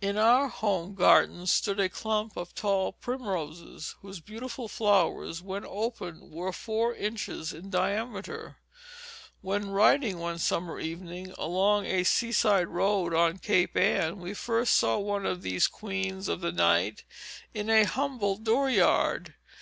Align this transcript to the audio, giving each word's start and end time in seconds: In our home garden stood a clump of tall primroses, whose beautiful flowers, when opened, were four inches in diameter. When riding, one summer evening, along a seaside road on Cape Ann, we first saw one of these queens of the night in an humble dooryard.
In 0.00 0.16
our 0.16 0.48
home 0.48 0.94
garden 0.94 1.46
stood 1.46 1.78
a 1.78 1.90
clump 1.90 2.38
of 2.38 2.54
tall 2.54 2.90
primroses, 2.90 3.96
whose 4.00 4.18
beautiful 4.18 4.66
flowers, 4.66 5.42
when 5.42 5.62
opened, 5.66 6.30
were 6.32 6.54
four 6.54 6.94
inches 6.94 7.52
in 7.52 7.68
diameter. 7.68 8.56
When 9.42 9.68
riding, 9.68 10.20
one 10.20 10.38
summer 10.38 10.80
evening, 10.80 11.34
along 11.36 11.84
a 11.84 12.04
seaside 12.04 12.68
road 12.68 13.12
on 13.12 13.40
Cape 13.40 13.76
Ann, 13.76 14.20
we 14.20 14.32
first 14.32 14.72
saw 14.72 14.96
one 14.96 15.26
of 15.26 15.42
these 15.42 15.66
queens 15.68 16.28
of 16.28 16.40
the 16.40 16.50
night 16.50 17.04
in 17.52 17.68
an 17.68 17.84
humble 17.84 18.38
dooryard. 18.38 19.34